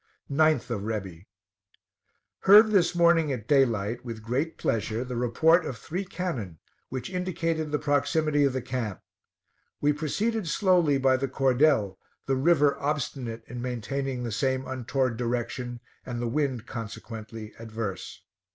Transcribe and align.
9th 0.31 0.71
of 0.71 0.81
Rebi. 0.81 1.27
Heard 2.39 2.71
this 2.71 2.95
morning 2.95 3.31
at 3.31 3.47
day 3.47 3.65
light, 3.65 4.03
with 4.03 4.23
great 4.23 4.57
pleasure, 4.57 5.03
the 5.03 5.15
report 5.15 5.63
of 5.63 5.77
three 5.77 6.05
cannon, 6.05 6.57
which 6.89 7.07
indicated 7.11 7.71
the 7.71 7.77
proximity 7.77 8.43
of 8.43 8.51
the 8.53 8.63
camp. 8.63 9.01
We 9.79 9.93
proceeded 9.93 10.47
slowly 10.47 10.97
by 10.97 11.17
the 11.17 11.27
cordel, 11.27 11.99
the 12.25 12.35
river 12.35 12.75
obstinate 12.79 13.43
in 13.45 13.61
maintaining 13.61 14.23
the 14.23 14.31
same 14.31 14.65
untoward 14.67 15.17
direction, 15.17 15.81
and 16.03 16.19
the 16.19 16.27
wind 16.27 16.65
consequently 16.65 17.53
adverse. 17.59 18.23